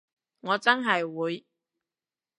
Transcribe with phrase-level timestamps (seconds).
[0.41, 1.45] 我真係會